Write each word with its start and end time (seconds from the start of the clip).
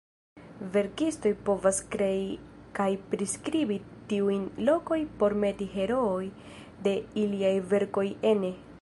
Verkistoj 0.75 1.31
povas 1.49 1.81
krei 1.95 2.23
kaj 2.79 2.87
priskribi 3.13 3.79
tiujn 4.15 4.49
lokoj 4.71 4.99
por 5.21 5.37
meti 5.45 5.71
herooj 5.77 6.25
de 6.89 6.99
iliaj 7.27 7.57
verkoj 7.75 8.11
ene. 8.35 8.57